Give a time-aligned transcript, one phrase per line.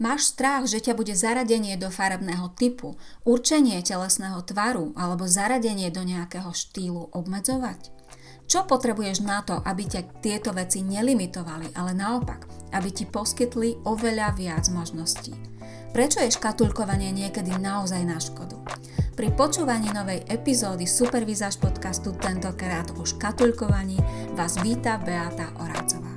[0.00, 2.96] Máš strach, že ťa bude zaradenie do farebného typu,
[3.28, 7.92] určenie telesného tvaru alebo zaradenie do nejakého štýlu obmedzovať?
[8.48, 14.40] Čo potrebuješ na to, aby ťa tieto veci nelimitovali, ale naopak, aby ti poskytli oveľa
[14.40, 15.36] viac možností?
[15.92, 18.56] Prečo je škatulkovanie niekedy naozaj na škodu?
[19.12, 24.00] Pri počúvaní novej epizódy Supervizáž podcastu tentokrát o škatulkovaní
[24.32, 26.09] vás víta Beata Orácová.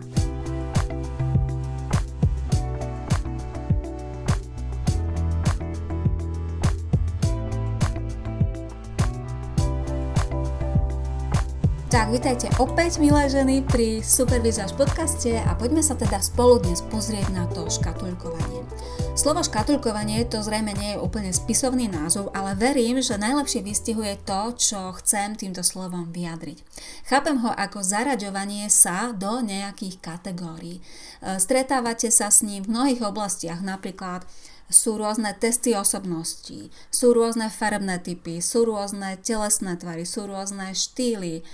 [11.94, 17.30] Tak, vítajte opäť, milé ženy, pri Supervizáž podcaste a poďme sa teda spolu dnes pozrieť
[17.30, 18.66] na to škatulkovanie.
[19.14, 24.58] Slovo škatulkovanie to zrejme nie je úplne spisovný názov, ale verím, že najlepšie vystihuje to,
[24.58, 26.66] čo chcem týmto slovom vyjadriť.
[27.06, 30.82] Chápem ho ako zaraďovanie sa do nejakých kategórií.
[30.82, 34.26] E, stretávate sa s ním v mnohých oblastiach, napríklad
[34.74, 41.46] sú rôzne testy osobností, sú rôzne farebné typy, sú rôzne telesné tvary, sú rôzne štýly,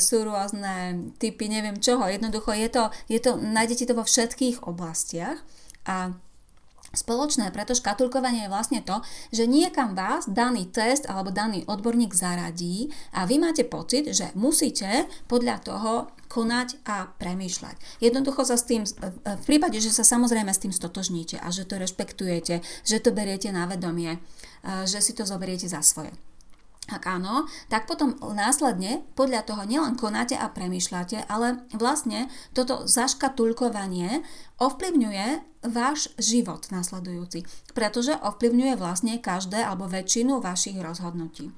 [0.00, 2.08] sú rôzne typy neviem čoho.
[2.08, 5.36] Jednoducho je to, je to, nájdete to vo všetkých oblastiach
[5.84, 6.16] a
[6.90, 8.98] Spoločné preto škatulkovanie je vlastne to,
[9.30, 15.06] že niekam vás daný test alebo daný odborník zaradí a vy máte pocit, že musíte
[15.30, 15.92] podľa toho
[16.26, 18.02] konať a premýšľať.
[18.02, 21.78] Jednoducho sa s tým, v prípade, že sa samozrejme s tým stotožníte a že to
[21.78, 24.18] rešpektujete, že to beriete na vedomie,
[24.86, 26.10] že si to zoberiete za svoje.
[26.90, 34.26] Ak áno, tak potom následne podľa toho nielen konáte a premýšľate, ale vlastne toto zaškatulkovanie
[34.58, 35.26] ovplyvňuje
[35.70, 41.54] váš život nasledujúci, pretože ovplyvňuje vlastne každé alebo väčšinu vašich rozhodnutí.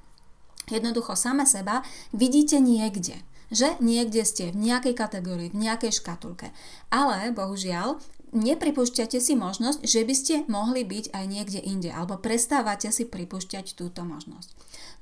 [0.71, 1.83] Jednoducho same seba
[2.15, 3.19] vidíte niekde,
[3.53, 6.55] že niekde ste v nejakej kategórii, v nejakej škatulke.
[6.89, 8.01] Ale bohužiaľ,
[8.33, 13.77] nepripúšťate si možnosť, že by ste mohli byť aj niekde inde, alebo prestávate si pripúšťať
[13.77, 14.53] túto možnosť.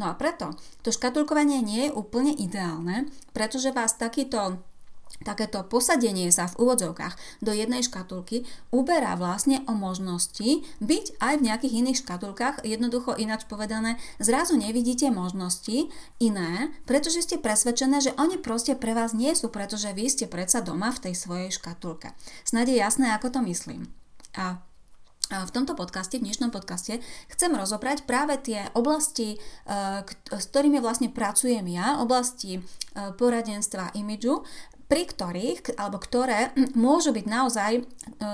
[0.03, 4.61] No a preto to škatulkovanie nie je úplne ideálne, pretože vás takýto
[5.21, 11.45] takéto posadenie sa v úvodzovkách do jednej škatulky uberá vlastne o možnosti byť aj v
[11.45, 18.41] nejakých iných škatulkách, jednoducho ináč povedané, zrazu nevidíte možnosti iné, pretože ste presvedčené, že oni
[18.41, 22.17] proste pre vás nie sú, pretože vy ste predsa doma v tej svojej škatulke.
[22.49, 23.93] Snad je jasné, ako to myslím.
[24.41, 24.65] A
[25.31, 26.99] v tomto podcaste, v dnešnom podcaste,
[27.31, 30.03] chcem rozobrať práve tie oblasti, e,
[30.35, 32.61] s ktorými vlastne pracujem ja, oblasti e,
[33.15, 34.43] poradenstva imidžu,
[34.91, 37.83] pri ktorých, alebo ktoré môžu byť naozaj e,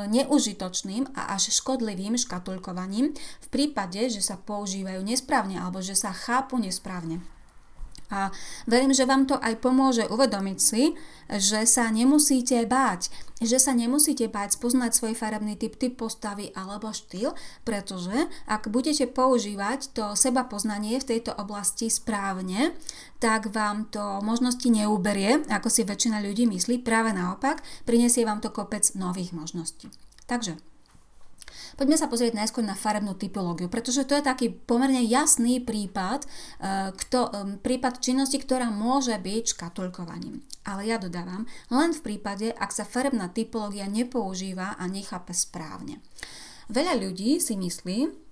[0.09, 6.57] neužitočným a až škodlivým škatulkovaním v prípade, že sa používajú nesprávne alebo že sa chápu
[6.57, 7.21] nesprávne.
[8.11, 8.31] A
[8.71, 10.95] verím, že vám to aj pomôže uvedomiť si,
[11.27, 13.11] že sa nemusíte báť,
[13.43, 17.35] že sa nemusíte báť spoznať svoj farebný typ, typ postavy alebo štýl,
[17.67, 18.15] pretože
[18.47, 22.79] ak budete používať to seba poznanie v tejto oblasti správne,
[23.19, 28.55] tak vám to možnosti neuberie, ako si väčšina ľudí myslí, práve naopak, prinesie vám to
[28.55, 29.91] kopec nových možností.
[30.31, 30.76] Takže
[31.77, 36.29] Poďme sa pozrieť najskôr na farebnú typológiu, pretože to je taký pomerne jasný prípad, e,
[36.95, 37.21] kto,
[37.61, 40.43] prípad činnosti, ktorá môže byť škatulkovaním.
[40.67, 46.03] Ale ja dodávam, len v prípade, ak sa farebná typológia nepoužíva a nechápe správne.
[46.67, 48.27] Veľa ľudí si myslí,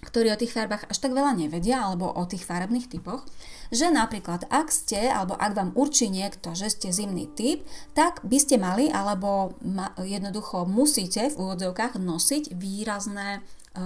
[0.00, 3.28] ktorí o tých farbách až tak veľa nevedia, alebo o tých farebných typoch,
[3.70, 7.62] že napríklad ak ste, alebo ak vám určí niekto, že ste zimný typ,
[7.94, 13.40] tak by ste mali, alebo ma, jednoducho musíte v úvodzovkách nosiť výrazné e,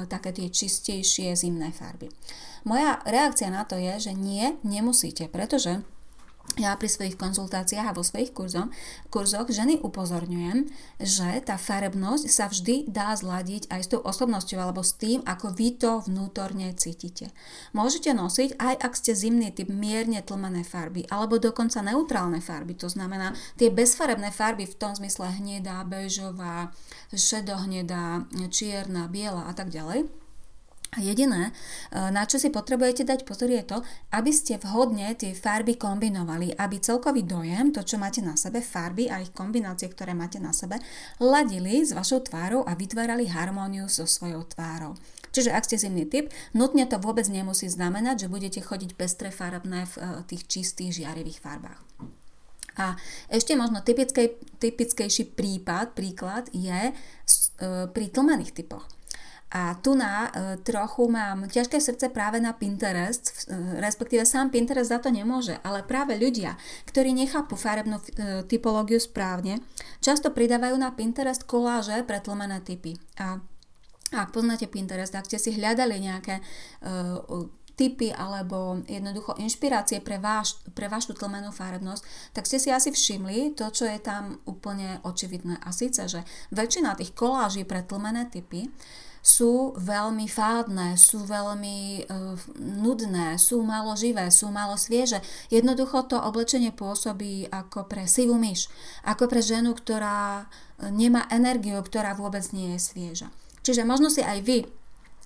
[0.08, 2.08] také tie čistejšie zimné farby.
[2.64, 5.84] Moja reakcia na to je, že nie, nemusíte, pretože
[6.58, 8.70] ja pri svojich konzultáciách a vo svojich kurzom,
[9.10, 10.70] kurzoch ženy upozorňujem,
[11.02, 15.50] že tá farebnosť sa vždy dá zladiť aj s tou osobnosťou alebo s tým, ako
[15.50, 17.34] vy to vnútorne cítite.
[17.74, 22.86] Môžete nosiť aj ak ste zimný typ mierne tlmené farby alebo dokonca neutrálne farby, to
[22.86, 26.70] znamená tie bezfarebné farby v tom zmysle hnedá, bežová,
[27.10, 30.23] šedohnedá, čierna, biela a tak ďalej
[30.94, 31.52] a jediné, e,
[32.14, 33.82] na čo si potrebujete dať pozor je to,
[34.14, 39.10] aby ste vhodne tie farby kombinovali, aby celkový dojem, to čo máte na sebe, farby
[39.10, 40.78] a ich kombinácie, ktoré máte na sebe,
[41.18, 44.94] ladili s vašou tvárou a vytvárali harmóniu so svojou tvárou.
[45.34, 49.90] Čiže ak ste zimný typ, nutne to vôbec nemusí znamenať, že budete chodiť pestré farebné
[49.90, 51.82] v e, tých čistých žiarivých farbách.
[52.74, 52.98] A
[53.30, 56.92] ešte možno typickej, typickejší prípad, príklad je e,
[57.90, 58.86] pri tlmených typoch.
[59.54, 64.90] A tu na e, trochu mám ťažké srdce práve na Pinterest, e, respektíve sám Pinterest
[64.90, 66.58] za to nemôže, ale práve ľudia,
[66.90, 69.62] ktorí nechápu farebnú e, typológiu správne,
[70.02, 72.98] často pridávajú na Pinterest koláže pre tlmené typy.
[73.22, 73.38] A
[74.14, 77.18] ak poznáte Pinterest, ak ste si hľadali nejaké uh,
[77.74, 83.58] typy alebo jednoducho inšpirácie pre, váš, pre vašu tlmenú farebnosť, tak ste si asi všimli
[83.58, 85.58] to, čo je tam úplne očividné.
[85.62, 86.22] A síce, že
[86.54, 88.70] väčšina tých koláží pre tlmené typy
[89.24, 95.24] sú veľmi fádne, sú veľmi uh, nudné, sú málo živé, sú málo svieže.
[95.48, 98.68] Jednoducho to oblečenie pôsobí ako pre sivú myš,
[99.00, 100.44] ako pre ženu, ktorá
[100.92, 103.28] nemá energiu, ktorá vôbec nie je svieža.
[103.64, 104.68] Čiže možno si aj vy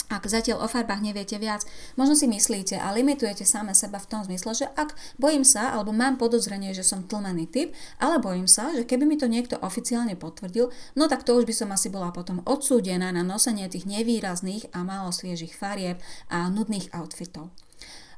[0.09, 1.69] ak zatiaľ o farbách neviete viac,
[2.01, 5.93] možno si myslíte a limitujete same seba v tom zmysle, že ak bojím sa alebo
[5.93, 10.17] mám podozrenie, že som tlmený typ, ale bojím sa, že keby mi to niekto oficiálne
[10.17, 14.73] potvrdil, no tak to už by som asi bola potom odsúdená na nosenie tých nevýrazných
[14.73, 16.01] a málo sviežých farieb
[16.33, 17.53] a nudných outfitov.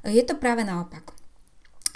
[0.07, 1.20] Je to práve naopak.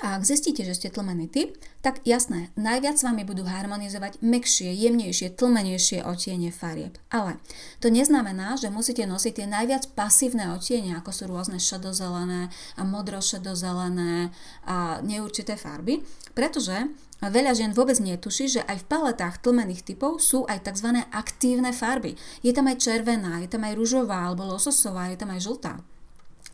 [0.03, 4.75] A ak zistíte, že ste tlmený typ, tak jasné, najviac s vami budú harmonizovať mekšie,
[4.75, 6.99] jemnejšie, tlmenejšie otiene farieb.
[7.07, 7.39] Ale
[7.79, 14.35] to neznamená, že musíte nosiť tie najviac pasívne otiene, ako sú rôzne šedozelené a modrošedozelené
[14.67, 16.03] a neurčité farby,
[16.35, 16.91] pretože
[17.23, 20.99] Veľa žien vôbec netuší, že aj v paletách tlmených typov sú aj tzv.
[21.09, 22.19] aktívne farby.
[22.43, 25.79] Je tam aj červená, je tam aj rúžová alebo lososová, je tam aj žltá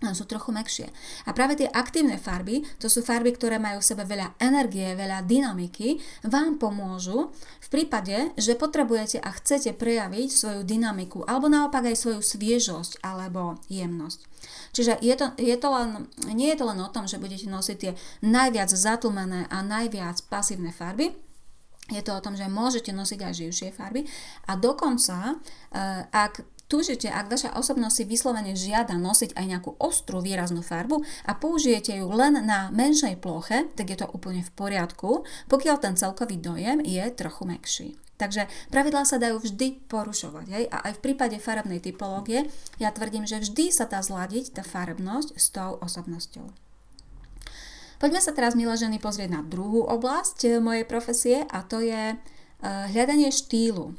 [0.10, 0.90] sú trochu mekšie.
[1.30, 5.22] A práve tie aktívne farby, to sú farby, ktoré majú v sebe veľa energie, veľa
[5.30, 7.30] dynamiky, vám pomôžu
[7.62, 13.62] v prípade, že potrebujete a chcete prejaviť svoju dynamiku alebo naopak aj svoju sviežosť alebo
[13.70, 14.26] jemnosť.
[14.74, 17.78] Čiže je to, je to len, nie je to len o tom, že budete nosiť
[17.78, 17.94] tie
[18.26, 21.14] najviac zatlmené a najviac pasívne farby,
[21.92, 24.08] je to o tom, že môžete nosiť aj živšie farby
[24.48, 25.36] a dokonca,
[25.76, 26.40] eh, ak
[26.72, 32.00] túžite, ak vaša osobnosť si vyslovene žiada nosiť aj nejakú ostrú výraznú farbu a použijete
[32.00, 36.80] ju len na menšej ploche, tak je to úplne v poriadku, pokiaľ ten celkový dojem
[36.80, 37.90] je trochu mekší.
[38.16, 40.46] Takže pravidlá sa dajú vždy porušovať.
[40.48, 40.64] Hej?
[40.70, 42.48] A aj v prípade farebnej typológie
[42.78, 46.46] ja tvrdím, že vždy sa dá zladiť tá farebnosť s tou osobnosťou.
[47.98, 52.14] Poďme sa teraz, milé ženy, pozrieť na druhú oblasť eh, mojej profesie a to je
[52.14, 52.20] eh,
[52.64, 53.98] hľadanie štýlu.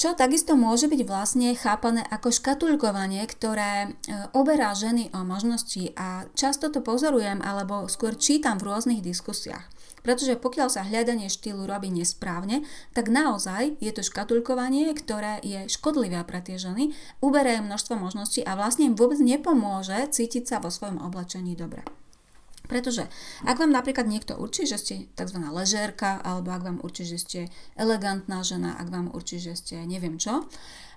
[0.00, 3.88] Čo takisto môže byť vlastne chápané ako škatulkovanie, ktoré e,
[4.32, 9.68] oberá ženy o možnosti a často to pozorujem alebo skôr čítam v rôznych diskusiách.
[10.00, 12.64] Pretože pokiaľ sa hľadanie štýlu robí nesprávne,
[12.96, 18.56] tak naozaj je to škatulkovanie, ktoré je škodlivé pre tie ženy, uberie množstvo možností a
[18.56, 21.84] vlastne im vôbec nepomôže cítiť sa vo svojom oblečení dobre.
[22.70, 23.10] Pretože
[23.42, 25.42] ak vám napríklad niekto určí, že ste tzv.
[25.42, 27.40] ležérka, alebo ak vám určí, že ste
[27.74, 30.46] elegantná žena, ak vám určí, že ste neviem čo,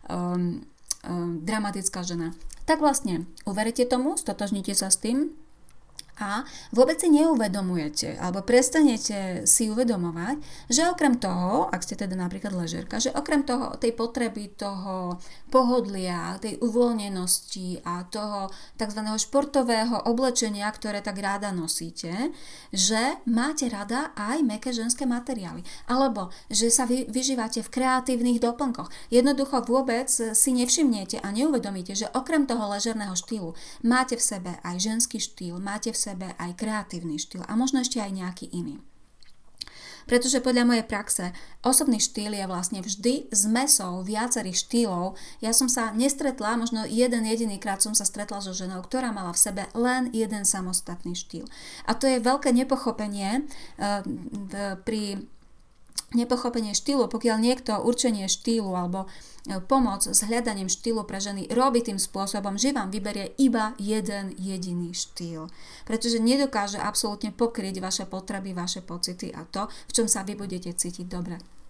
[0.05, 0.61] um,
[1.01, 2.37] um, dramatická žena,
[2.69, 5.33] tak vlastne uveríte tomu, stotožnite sa s tým,
[6.21, 10.37] a vôbec si neuvedomujete alebo prestanete si uvedomovať,
[10.69, 15.17] že okrem toho, ak ste teda napríklad ležerka, že okrem toho, tej potreby toho
[15.49, 19.01] pohodlia, tej uvoľnenosti a toho tzv.
[19.17, 22.33] športového oblečenia, ktoré tak ráda nosíte,
[22.69, 25.65] že máte rada aj meké ženské materiály.
[25.89, 28.89] Alebo že sa vy, vyžívate v kreatívnych doplnkoch.
[29.09, 34.77] Jednoducho vôbec si nevšimnete a neuvedomíte, že okrem toho ležerného štýlu máte v sebe aj
[34.77, 38.83] ženský štýl, máte v sebe aj kreatívny štýl a možno ešte aj nejaký iný.
[40.03, 41.25] Pretože podľa mojej praxe
[41.63, 45.15] osobný štýl je vlastne vždy zmesou viacerých štýlov.
[45.39, 49.31] Ja som sa nestretla, možno jeden jediný krát som sa stretla so ženou, ktorá mala
[49.31, 51.47] v sebe len jeden samostatný štýl.
[51.87, 53.47] A to je veľké nepochopenie
[53.79, 54.03] uh,
[54.83, 55.23] pri
[56.13, 61.81] nepochopenie štýlu, pokiaľ niekto určenie štýlu alebo e, pomoc s hľadaním štýlu pre ženy robí
[61.81, 65.49] tým spôsobom, že vám vyberie iba jeden jediný štýl.
[65.83, 70.71] Pretože nedokáže absolútne pokryť vaše potreby, vaše pocity a to, v čom sa vy budete
[70.73, 71.62] cítiť dobre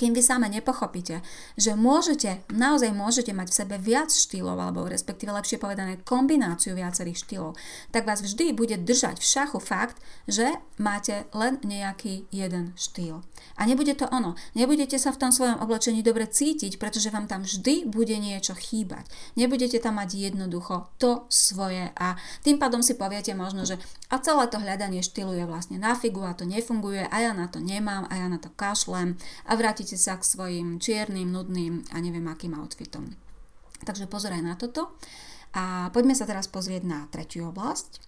[0.00, 1.20] kým vy same nepochopíte,
[1.60, 7.20] že môžete, naozaj môžete mať v sebe viac štýlov, alebo respektíve lepšie povedané kombináciu viacerých
[7.20, 7.52] štýlov,
[7.92, 13.20] tak vás vždy bude držať v šachu fakt, že máte len nejaký jeden štýl.
[13.60, 14.40] A nebude to ono.
[14.56, 19.04] Nebudete sa v tom svojom oblečení dobre cítiť, pretože vám tam vždy bude niečo chýbať.
[19.36, 23.76] Nebudete tam mať jednoducho to svoje a tým pádom si poviete možno, že
[24.08, 27.46] a celé to hľadanie štýlu je vlastne na figu a to nefunguje a ja na
[27.46, 31.82] to nemám a ja na to kašlem a vrátite vrátite sa k svojim čiernym, nudným
[31.90, 33.10] a neviem akým outfitom.
[33.82, 34.94] Takže pozeraj na toto.
[35.50, 37.98] A poďme sa teraz pozrieť na tretiu oblasť.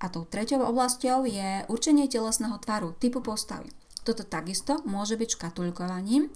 [0.00, 3.68] A tou treťou oblasťou je určenie telesného tvaru, typu postavy.
[4.08, 6.32] Toto takisto môže byť škatulkovaním.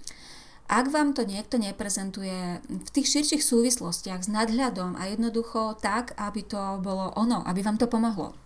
[0.69, 6.45] Ak vám to niekto neprezentuje v tých širších súvislostiach s nadhľadom a jednoducho tak, aby
[6.45, 8.42] to bolo ono, aby vám to pomohlo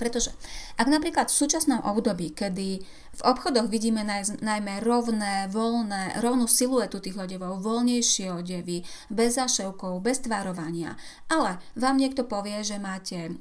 [0.00, 0.32] Pretože
[0.80, 2.80] ak napríklad v súčasnom období, kedy
[3.10, 8.80] v obchodoch vidíme naj, najmä rovné, voľné, rovnú siluetu tých odevov, voľnejšie odevy,
[9.12, 10.96] bez zaševkov, bez tvarovania,
[11.28, 13.32] ale vám niekto povie, že máte e,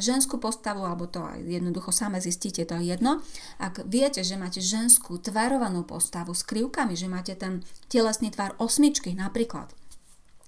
[0.00, 3.20] ženskú postavu, alebo to aj jednoducho same zistíte, to je jedno.
[3.60, 7.60] Ak viete, že máte ženskú tvarovanú postavu s krivkami, že máte ten
[7.92, 9.68] telesný tvar osmičky napríklad,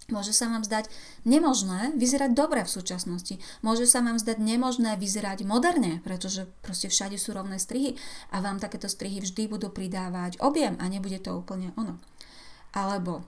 [0.09, 0.88] Môže sa vám zdať
[1.29, 3.37] nemožné vyzerať dobre v súčasnosti.
[3.61, 7.93] Môže sa vám zdať nemožné vyzerať moderne, pretože proste všade sú rovné strihy
[8.33, 12.00] a vám takéto strihy vždy budú pridávať objem a nebude to úplne ono.
[12.73, 13.21] Alebo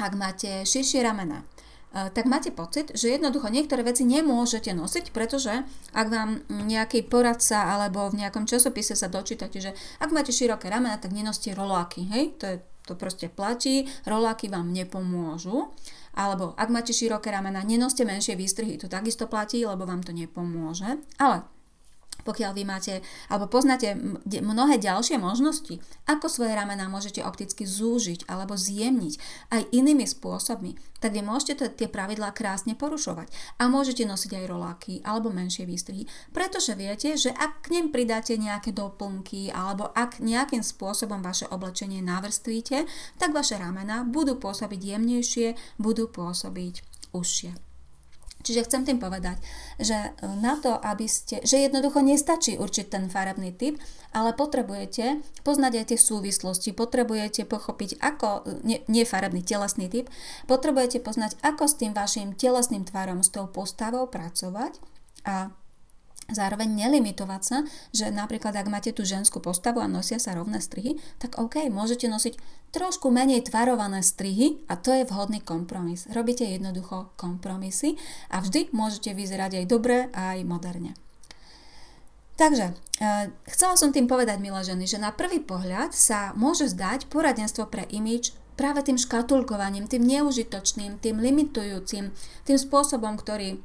[0.00, 1.44] ak máte širšie ramena,
[1.92, 7.60] e, tak máte pocit, že jednoducho niektoré veci nemôžete nosiť, pretože ak vám nejaký poradca
[7.60, 12.32] alebo v nejakom časopise sa dočítate, že ak máte široké ramena, tak nenoste roláky, hej?
[12.40, 15.72] To je to proste platí, roláky vám nepomôžu.
[16.14, 21.02] Alebo ak máte široké ramena, nenoste menšie výstrihy, to takisto platí, lebo vám to nepomôže.
[21.18, 21.42] Ale
[22.22, 22.94] pokiaľ vy máte,
[23.26, 29.14] alebo poznáte mnohé ďalšie možnosti, ako svoje ramená môžete opticky zúžiť alebo zjemniť
[29.50, 33.28] aj inými spôsobmi, tak vy môžete tie pravidlá krásne porušovať
[33.60, 38.38] a môžete nosiť aj roláky alebo menšie výstrihy, pretože viete, že ak k nim pridáte
[38.40, 42.88] nejaké doplnky alebo ak nejakým spôsobom vaše oblečenie navrstvíte,
[43.20, 46.80] tak vaše ramená budú pôsobiť jemnejšie, budú pôsobiť
[47.12, 47.73] užšie.
[48.44, 49.40] Čiže chcem tým povedať,
[49.80, 53.80] že e, na to, aby ste, že jednoducho nestačí určiť ten farebný typ,
[54.12, 60.12] ale potrebujete poznať aj tie súvislosti, potrebujete pochopiť, ako, e, nie, nie farebný, telesný typ,
[60.44, 64.76] potrebujete poznať, ako s tým vašim telesným tvarom, s tou postavou pracovať
[65.24, 65.48] a
[66.32, 67.58] Zároveň nelimitovať sa,
[67.92, 72.08] že napríklad ak máte tú ženskú postavu a nosia sa rovné strihy, tak OK, môžete
[72.08, 72.40] nosiť
[72.72, 76.08] trošku menej tvarované strihy a to je vhodný kompromis.
[76.08, 78.00] Robíte jednoducho kompromisy
[78.32, 80.96] a vždy môžete vyzerať aj dobre aj moderne.
[82.34, 87.06] Takže, e, chcela som tým povedať, milé ženy, že na prvý pohľad sa môže zdať
[87.06, 92.10] poradenstvo pre imič práve tým škatulkovaním, tým neužitočným, tým limitujúcim,
[92.42, 93.62] tým spôsobom, ktorý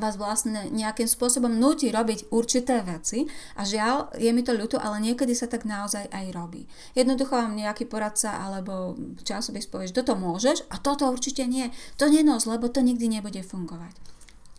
[0.00, 3.28] vás vlastne nejakým spôsobom nutí robiť určité veci
[3.60, 6.64] a žiaľ, je mi to ľúto, ale niekedy sa tak naozaj aj robí.
[6.96, 11.68] Jednoducho vám nejaký poradca alebo časopis povie, že toto môžeš a toto určite nie.
[12.00, 13.92] To nenos, lebo to nikdy nebude fungovať.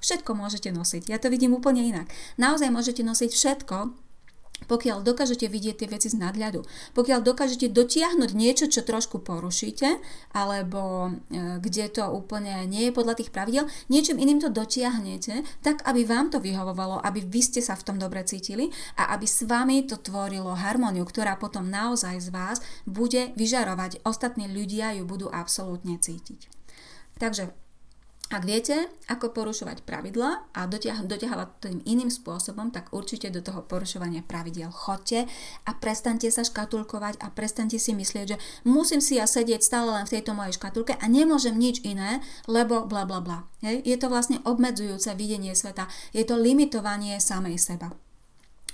[0.03, 1.07] Všetko môžete nosiť.
[1.09, 2.11] Ja to vidím úplne inak.
[2.35, 3.77] Naozaj môžete nosiť všetko,
[4.67, 6.63] pokiaľ dokážete vidieť tie veci z nadľadu,
[6.97, 9.99] pokiaľ dokážete dotiahnuť niečo, čo trošku porušíte,
[10.35, 15.83] alebo e, kde to úplne nie je podľa tých pravidel, niečím iným to dotiahnete, tak
[15.87, 19.45] aby vám to vyhovovalo, aby vy ste sa v tom dobre cítili a aby s
[19.45, 24.03] vami to tvorilo harmóniu, ktorá potom naozaj z vás bude vyžarovať.
[24.03, 26.49] Ostatní ľudia ju budú absolútne cítiť.
[27.21, 27.62] Takže
[28.31, 33.61] ak viete, ako porušovať pravidla a dotiah- doťahovať tým iným spôsobom, tak určite do toho
[33.61, 35.29] porušovania pravidel chodte
[35.67, 40.07] a prestante sa škatulkovať a prestante si myslieť, že musím si ja sedieť stále len
[40.07, 43.45] v tejto mojej škatulke a nemôžem nič iné, lebo bla bla bla.
[43.61, 47.93] Je to vlastne obmedzujúce videnie sveta, je to limitovanie samej seba.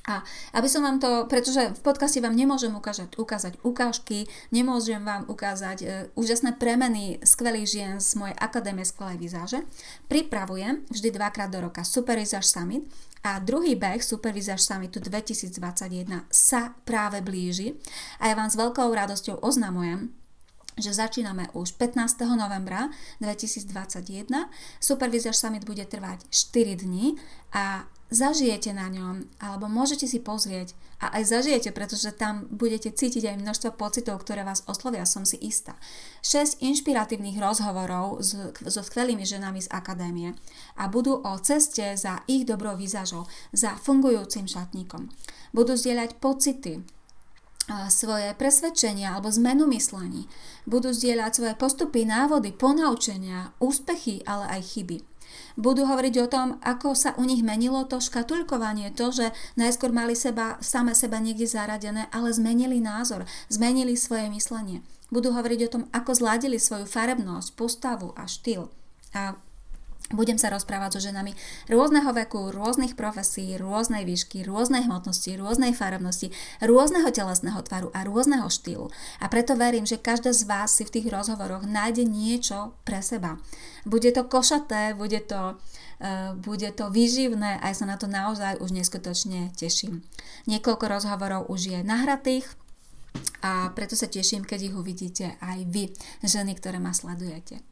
[0.09, 0.25] A
[0.57, 5.77] aby som vám to, pretože v podcaste vám nemôžem ukázať, ukázať ukážky, nemôžem vám ukázať
[5.79, 5.85] e,
[6.17, 9.61] úžasné premeny skvelých žien z mojej akadémie skvelej výzáže,
[10.09, 12.89] pripravujem vždy dvakrát do roka Super Visage Summit
[13.21, 17.77] a druhý beh Super Visage Summitu 2021 sa práve blíži
[18.17, 20.09] a ja vám s veľkou radosťou oznamujem,
[20.79, 22.23] že začíname už 15.
[22.39, 22.87] novembra
[23.19, 24.31] 2021.
[24.79, 27.19] Super Visage Summit bude trvať 4 dní
[27.51, 33.29] a zažijete na ňom, alebo môžete si pozrieť a aj zažijete, pretože tam budete cítiť
[33.29, 35.77] aj množstvo pocitov, ktoré vás oslovia, som si istá.
[36.25, 38.35] 6 inšpiratívnych rozhovorov s,
[38.65, 40.35] so skvelými ženami z akadémie
[40.75, 45.07] a budú o ceste za ich dobrou výzažou, za fungujúcim šatníkom.
[45.53, 46.83] Budú zdieľať pocity,
[47.93, 50.25] svoje presvedčenia alebo zmenu myslení.
[50.65, 54.97] Budú zdieľať svoje postupy, návody, ponaučenia, úspechy, ale aj chyby
[55.57, 60.13] budú hovoriť o tom, ako sa u nich menilo to škatulkovanie, to, že najskôr mali
[60.13, 64.85] seba, same seba niekde zaradené, ale zmenili názor, zmenili svoje myslenie.
[65.09, 68.69] Budú hovoriť o tom, ako zladili svoju farebnosť, postavu a štýl.
[69.17, 69.33] A
[70.09, 71.37] budem sa rozprávať so ženami
[71.69, 76.33] rôzneho veku, rôznych profesí, rôznej výšky, rôznej hmotnosti, rôznej farebnosti,
[76.65, 78.89] rôzneho telesného tvaru a rôzneho štýlu.
[79.21, 83.37] A preto verím, že každá z vás si v tých rozhovoroch nájde niečo pre seba.
[83.85, 85.61] Bude to košaté, bude to,
[86.01, 90.01] uh, bude to výživné a ja sa na to naozaj už neskutočne teším.
[90.49, 92.49] Niekoľko rozhovorov už je nahratých,
[93.39, 97.63] a preto sa teším, keď ich uvidíte aj vy, ženy, ktoré ma sledujete.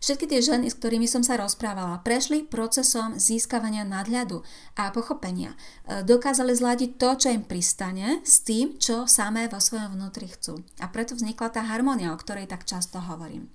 [0.00, 4.40] Všetky tie ženy, s ktorými som sa rozprávala, prešli procesom získavania nadhľadu
[4.80, 5.52] a pochopenia.
[5.52, 10.64] E, dokázali zladiť to, čo im pristane, s tým, čo samé vo svojom vnútri chcú.
[10.80, 13.52] A preto vznikla tá harmónia, o ktorej tak často hovorím.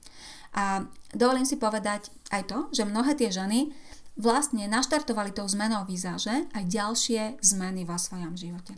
[0.54, 0.86] A
[1.18, 3.74] dovolím si povedať aj to, že mnohé tie ženy
[4.14, 8.78] vlastne naštartovali tou zmenou výzaže aj ďalšie zmeny vo svojom živote.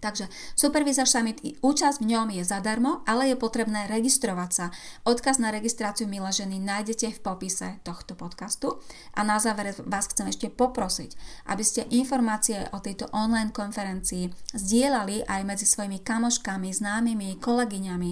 [0.00, 4.66] Takže Supervisor Summit, účasť v ňom je zadarmo, ale je potrebné registrovať sa.
[5.04, 8.80] Odkaz na registráciu Milé ženy nájdete v popise tohto podcastu.
[9.12, 11.12] A na záver vás chcem ešte poprosiť,
[11.52, 18.10] aby ste informácie o tejto online konferencii zdieľali aj medzi svojimi kamoškami, známymi, kolegyňami,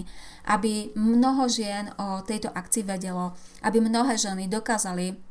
[0.53, 3.33] aby mnoho žien o tejto akcii vedelo,
[3.65, 5.28] aby mnohé ženy dokázali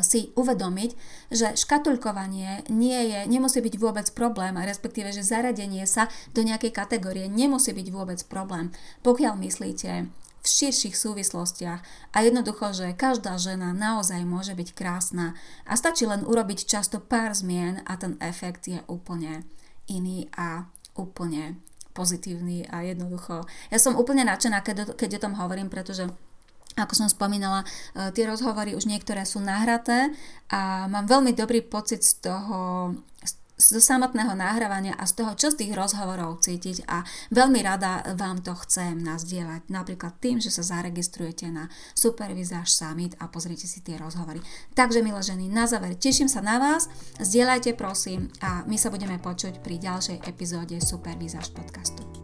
[0.00, 0.90] si uvedomiť,
[1.34, 7.26] že škatulkovanie nie je, nemusí byť vôbec problém, respektíve, že zaradenie sa do nejakej kategórie
[7.26, 8.70] nemusí byť vôbec problém,
[9.02, 10.08] pokiaľ myslíte
[10.44, 11.80] v širších súvislostiach
[12.12, 15.32] a jednoducho, že každá žena naozaj môže byť krásna
[15.64, 19.48] a stačí len urobiť často pár zmien a ten efekt je úplne
[19.88, 20.68] iný a
[21.00, 21.58] úplne
[21.96, 23.46] pozitívny a jednoducho.
[23.72, 26.10] Ja som úplne nadšená, keď, keď o tom hovorím, pretože
[26.74, 27.62] ako som spomínala,
[27.94, 30.10] e, tie rozhovory už niektoré sú nahraté
[30.50, 32.90] a mám veľmi dobrý pocit z toho,
[33.54, 38.42] z samotného nahrávania a z toho, čo z tých rozhovorov cítiť a veľmi rada vám
[38.42, 39.70] to chcem nazdieľať.
[39.70, 44.42] Napríklad tým, že sa zaregistrujete na Supervizáž Summit a pozrite si tie rozhovory.
[44.74, 46.90] Takže, milé ženy, na záver teším sa na vás,
[47.22, 52.23] zdieľajte prosím a my sa budeme počuť pri ďalšej epizóde Supervizáž podcastu.